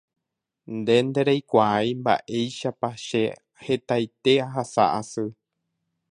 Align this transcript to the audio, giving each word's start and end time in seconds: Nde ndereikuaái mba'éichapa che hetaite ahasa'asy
Nde 0.75 0.95
ndereikuaái 1.07 1.91
mba'éichapa 2.01 2.89
che 3.05 3.21
hetaite 3.63 4.33
ahasa'asy 4.47 5.27